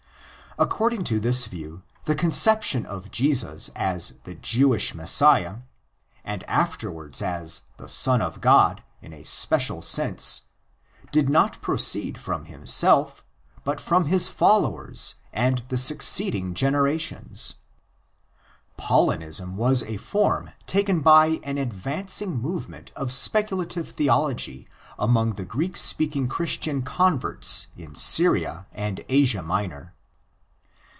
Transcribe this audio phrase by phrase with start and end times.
[0.59, 5.59] According to this view, the conception of Jesus as the Jewish Messiah,
[6.25, 10.41] and afterwards as the Son of God in a special sense,
[11.13, 13.23] did not proceed from himself,
[13.63, 17.55] but from his followers and the succeeding generations.
[18.77, 24.67] Paulinism was ἃ form taken by an advancing movement of speculative theology
[24.99, 29.93] among the Greek speaking Christian converts in Syria and Asia Minor.